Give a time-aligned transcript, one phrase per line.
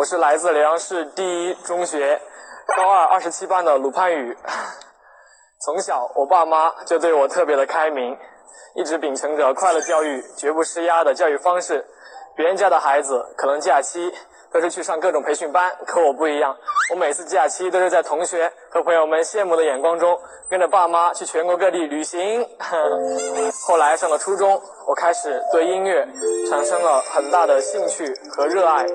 [0.00, 2.18] 我是来自辽阳市第一中学
[2.74, 4.34] 高二二十七班的鲁盼宇。
[5.60, 8.16] 从小，我爸妈就对我特别的开明，
[8.76, 11.84] 一直秉承着快乐教育、绝不施压的教育方式。
[12.34, 14.10] 别人家的孩子可能假期
[14.50, 16.56] 都是去上各种培训班，可我不一样，
[16.92, 22.42] 我每次假期都是在同学和朋友们羡慕的眼光中，跟着爸妈去全国各地旅行。
[23.66, 26.08] 后来上了初中，我开始对音乐
[26.48, 28.86] 产生了很大的兴趣和热爱，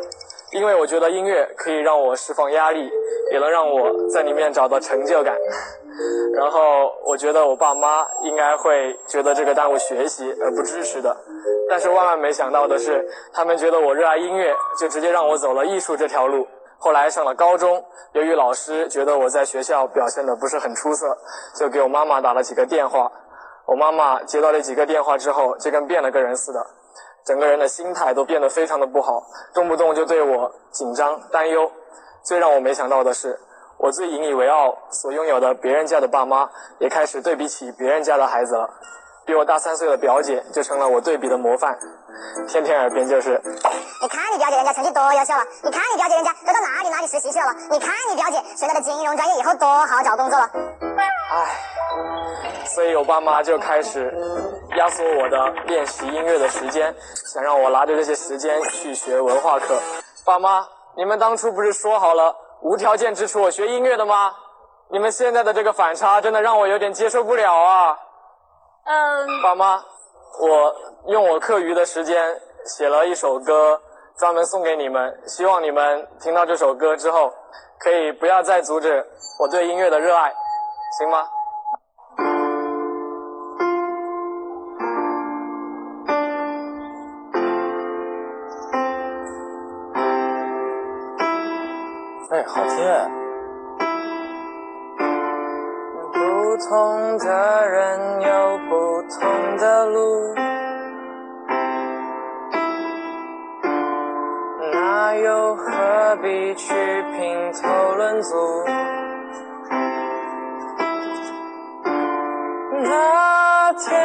[0.56, 2.90] 因为我觉得音乐可以让我释放压力，
[3.32, 5.36] 也能让我在里面找到成就感。
[6.34, 11.16] 然后我觉得我爸妈应该会觉得这个耽误学习而不支持的，
[11.70, 16.48] 但是万万没想到的是，他们觉得我热爱音乐，就直接让我走了艺术这条路。
[16.78, 21.18] 后来上了高中，由于老师觉得我在学校表现的不是很出色，
[21.56, 23.12] 就给我妈妈打了几个电话。
[23.66, 26.66] 我妈妈接到这几个电话之后，就跟变了个人似的，
[27.26, 31.72] 整个人的心态都变得非常的不好，动不动就对我紧张担忧。
[32.24, 33.40] 最让我没想到的是。
[33.78, 38.70] 我最引以为傲所拥有的别人家的爸妈，也开始对比起别人家的孩子了。
[39.26, 41.78] 比我大三岁的表姐就成了我对比的模范，
[42.48, 43.42] 天天耳边就是：
[44.02, 50.50] 你看你表姐人家成绩多优秀了，你看你表姐人家都到哪里哪里实习去了，你看你表姐学的金融专业以后多好找工作了。
[51.28, 54.14] 唉，所以我爸妈就开始
[54.78, 56.96] 压缩我的练习音乐的时间，
[57.34, 59.80] 想让我拿着这些时间去学文化课。
[60.24, 62.36] 爸妈，你们当初不是说好了？
[62.62, 64.34] 无条件支持我学音乐的吗？
[64.90, 67.98] 你们现在的这个反差真的让我有点接受不了啊！
[68.86, 69.84] 嗯，爸妈，
[70.40, 70.76] 我
[71.08, 73.82] 用我课余的时间写了一首歌，
[74.18, 77.34] 专门送给你们，希望你们听到这首歌之后，
[77.80, 79.04] 可以不要再阻止
[79.40, 80.34] 我对音乐的热爱，
[80.98, 81.18] 行吗？
[92.32, 92.76] 哎，好听！
[96.14, 100.34] 不同的人有不同的路，
[104.72, 106.74] 那又何必去
[107.12, 108.64] 评头论足？
[112.88, 114.00] 那天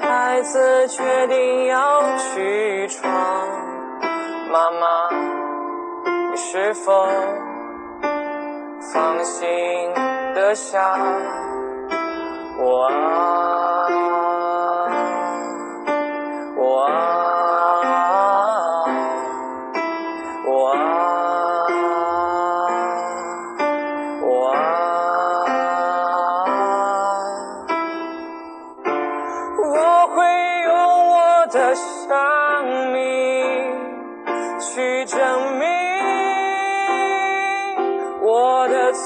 [0.00, 3.12] 孩子决定要去闯，
[4.50, 4.86] 妈妈。
[6.30, 7.06] 你是否
[8.92, 9.92] 放心
[10.34, 10.96] 的下
[12.58, 12.90] 我啊？
[16.56, 16.64] 我
[20.46, 20.50] 我
[24.22, 24.56] 我啊
[31.70, 32.98] 的生命
[34.58, 35.18] 去证
[35.56, 35.68] 明。
[38.22, 39.04] 我的存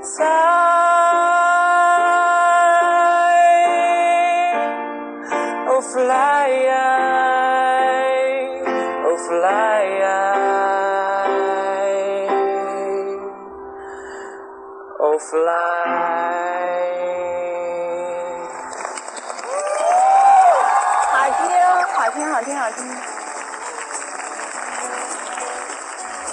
[0.00, 0.24] 在
[5.68, 6.70] ，Oh fly,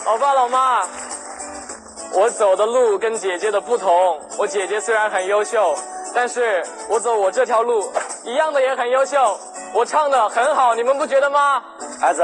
[0.06, 0.86] 老爸老妈，
[2.14, 4.20] 我走的路跟姐姐的不同。
[4.38, 5.74] 我姐姐虽然很优秀，
[6.14, 7.90] 但是我走我这条路
[8.26, 9.18] 一样的也很优秀。
[9.74, 11.64] 我唱的很好，你们不觉得吗？
[12.02, 12.22] 儿子，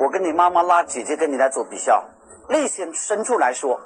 [0.00, 2.02] 我跟你妈妈拉姐姐跟你来做比较，
[2.48, 3.78] 内心深处来说，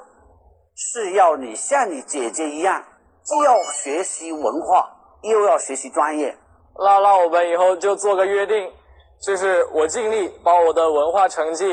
[0.77, 2.81] 是要你像你姐姐一样，
[3.23, 4.89] 既要学习文化，
[5.23, 6.37] 又要学习专业。
[6.79, 8.71] 那那我们以后就做个约定，
[9.21, 11.65] 就是我尽力把我的文化成绩。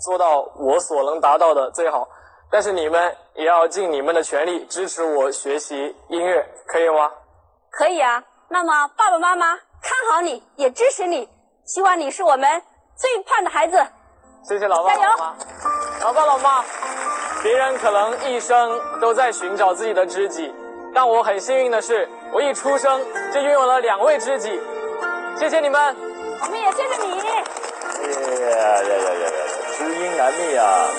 [0.00, 2.08] 做到我所能达到的最好，
[2.50, 7.12] 但是你们也要尽你们的全力支持我学习音乐，可以吗？
[7.70, 8.24] 可以啊。
[8.48, 11.28] 那么爸爸妈妈看好你，也支持你，
[11.66, 12.62] 希望你是我们
[12.96, 13.76] 最棒的孩子。
[14.42, 15.34] 谢谢老爸老妈。
[16.00, 16.64] 老爸老妈，
[17.42, 20.52] 别人可能一生都在寻找自己的知己，
[20.92, 23.00] 但我很幸运的是，我一出生
[23.32, 24.58] 就拥有了两位知己。
[25.36, 26.11] 谢谢你们。
[26.42, 27.18] 我们也谢谢你。
[27.22, 29.30] 呀呀呀呀呀！
[29.78, 30.90] 知音难觅啊，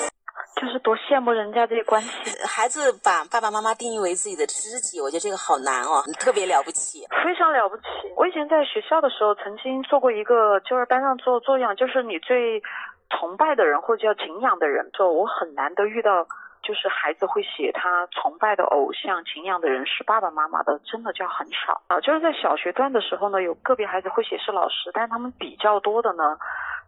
[0.56, 2.08] 就是多羡慕人家这些关系。
[2.46, 7.82] 孩子把爸爸妈妈定义为自己的知己，我觉得这个好难哦，特别了不起，非常了不起。
[8.16, 12.62] 我以前在学校的时候，曾经做过一个，就是班上做作样，就是你最
[13.10, 14.90] 崇拜的人或者叫敬仰的人。
[14.96, 16.26] 就我很难得遇到，
[16.64, 22.00] 就是孩子会写他崇拜的偶像、敬仰的人是爸爸妈妈的，真的叫很少啊。
[22.00, 26.38] 就是在小学段的时候呢，有个别孩子会写是老师，但是他们比较多的呢。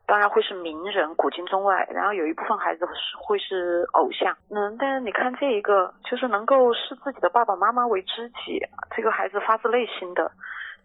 [0.08, 1.84] 当然会是名人，古今中外。
[1.90, 4.36] 然后有一部分孩子是会是偶像。
[4.50, 8.60] 嗯，但是你看这一个，就是能够视自己的爸爸妈妈为知己，
[8.94, 10.30] 这个孩子发自内心的。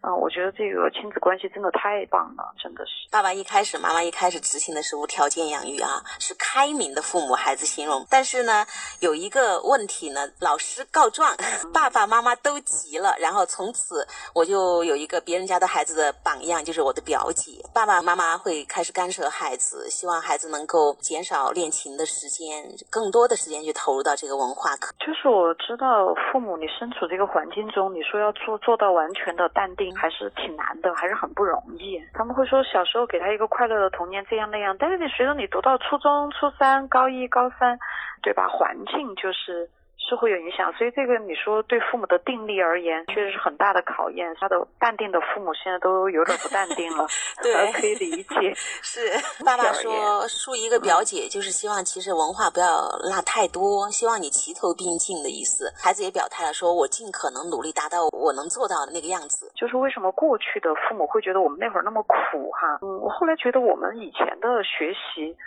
[0.03, 3.07] 嗯，我觉得这个亲子关系真的太棒了，真的是。
[3.11, 8.03] 爸爸一开始，妈妈一开始执行的是无条件养育啊，是开明的父母，孩子形容。
[8.09, 8.65] 但是呢，
[8.99, 11.37] 有一个问题呢，老师告状，
[11.71, 17.63] 爸爸妈妈都急了，然后从此我就有一个别人家的孩子的榜样，就是我的表姐。
[17.71, 24.95] 爸爸妈妈会开始干涉孩子，希望孩子能够减少练琴的时间，更多的时间去投入到这个文化课。
[24.97, 29.90] 就是我知道父母你身处这个环境中，你说要做做到完全的淡定。
[29.95, 32.01] 还是挺难的，还是很不容易。
[32.13, 34.75] 他们会说小时候给他一个快乐的童年，这样那样。
[34.79, 37.77] 但是你随着你读到初中、初三、高一、高三，
[38.21, 38.47] 对吧？
[38.47, 39.69] 环境就是。
[40.11, 44.27] 是会有影响，所以这个你说对父母的定力而言，确实是很大的考验。
[44.37, 47.07] 他的淡定的父母现在都有点不淡定了，
[47.41, 48.53] 对，可以理解。
[48.83, 48.99] 是
[49.45, 52.67] 爸爸说树一个表姐，就是希望其实文化不要
[53.07, 55.71] 落太多，希望你齐头并进的意思。
[55.81, 59.49] 孩子也表态了，说我尽可能努力达到我能做到的那个样子。
[59.55, 62.79] 就是为什么过去的父母会觉得我们那会儿那么苦哈？
[62.81, 65.37] 嗯，我后来觉得我们以前的学习。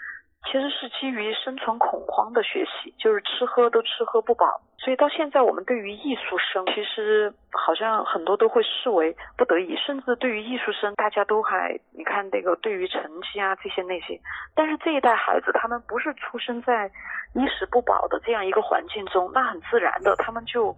[0.47, 14.21] 其实是基于生存恐慌的学习，就是吃喝都吃喝不饱，所以到现在我们对于艺术生，其实好像很多都会视为不得已，甚至对于艺术生，大家都还你看那个对于成绩啊这些那些，
[14.55, 16.89] 但是这一代孩子他们不是出生在
[17.35, 20.75] 衣食不保的这样一个环境中，那很自然的他们就。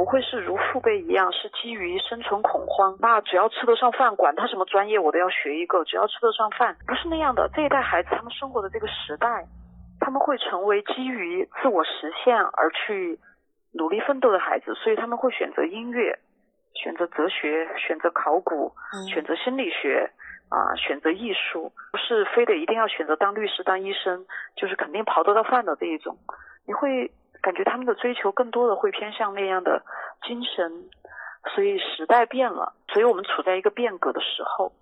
[0.00, 2.96] 不会是如父辈一样，是基于生存恐慌。
[3.00, 5.84] 那只要吃得上饭，管他什么专业，我都要学一个。
[5.84, 7.50] 只要吃得上饭，不是那样的。
[7.52, 9.44] 这一代孩子，他们生活的这个时代，
[10.00, 13.18] 他们会成为基于自我实现而去
[13.74, 16.18] 努力奋斗的孩子，所以他们会选择音乐，
[16.72, 18.72] 选择哲学，选择考古，
[19.12, 20.10] 选择心理学，
[20.48, 24.24] 啊，选择艺术，不是非得一定要选择当律师、当医生，
[24.56, 26.16] 就是肯定刨得到饭的这一种。
[26.66, 27.12] 你会。
[27.42, 29.82] 感觉他们的追求更多的会偏向那样的
[30.26, 30.90] 精神，
[31.54, 34.72] 所以时代变了，所以我们处在一个变革的时候。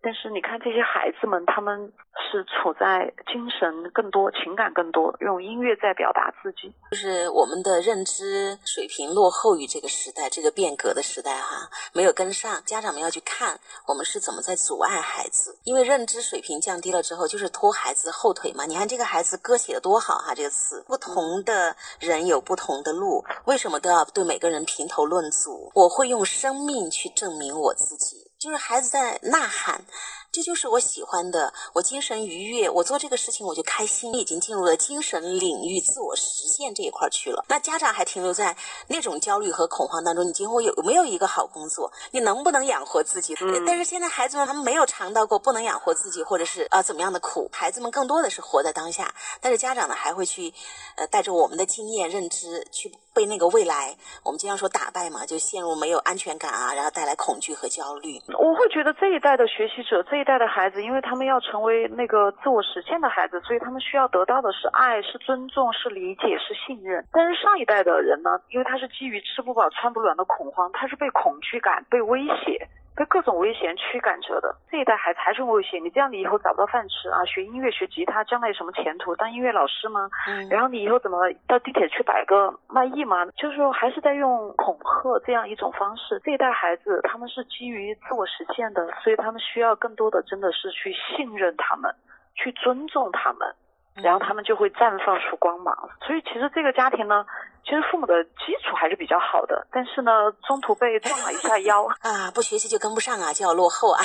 [0.00, 1.92] 但是你看这些孩子们，他们
[2.30, 6.72] 是处在精神更多、情感更多，用音乐在表达自己。
[6.92, 12.62] 就是我们的认知水平落后于这个时代，这个变革的时代哈，没有跟上。
[12.64, 18.64] 家长们要去看我们是怎么在阻碍孩子，因为认知水平降低了之后，就是拖孩子后腿嘛。
[18.66, 20.84] 你看这个孩子歌写的多好哈，这个词。
[20.86, 25.70] 不同的人有不同的路，为什么都要对每个人评头论足？
[25.74, 28.27] 我会用生命去证明我自己。
[28.38, 29.84] 就是孩子在呐喊。
[30.30, 37.42] 这就是我喜欢的，我精神愉悦，我做这个事情我就开心，已经进入了精神领域、自我实现这一块去了。
[37.48, 38.54] 那家长还停留在
[38.88, 41.90] 那种焦虑和恐慌当中，你今后有没有一个好工作？
[42.10, 43.34] 你能不能养活自己？
[43.66, 49.14] 但是现在孩子们他们没有尝到过不能养活自己，或者是啊怎么样的苦，孩子们更多的是活在当下。
[49.40, 50.52] 但是家长呢，还会去
[50.96, 58.14] 呃带着我们的经验认知去被那个未来，我们经常说打败嘛，就陷入没有安全感啊，然后带来恐惧和焦虑。
[58.38, 60.18] 我会觉得这一代的学习者这。
[60.18, 67.06] 一代的孩子，因为他们要成为那个自我实现的孩子，所以他们需要得到的是爱、是尊重、是理解、是信任。
[67.12, 72.66] 但是上一代的人呢，因为他是基于吃不饱穿不暖的恐慌，他是被恐惧感、被威胁。
[72.98, 75.82] 被各种危险驱赶着的这一代孩子还是危险。
[75.84, 77.24] 你这样，你以后找不到饭吃啊！
[77.24, 79.14] 学音乐、学吉他，将来有什么前途？
[79.14, 80.10] 当音乐老师吗？
[80.26, 80.48] 嗯。
[80.48, 83.24] 然后你以后怎么到地铁去摆个卖艺吗？
[83.36, 86.20] 就是说，还是在用恐吓这样一种方式。
[86.24, 91.94] 这一代孩子他们是基于自我实现的，所以他们需要更多的真的是去信任他们，
[92.34, 93.54] 去尊重他们。
[94.02, 95.74] 然后他们就会绽放出光芒。
[96.06, 97.24] 所以其实这个家庭呢，
[97.64, 100.10] 其实父母的基础还是比较好的，但是呢，
[100.46, 104.00] 中途被撞了一下腰 啊，不学习就跟不上啊，就要落后啊。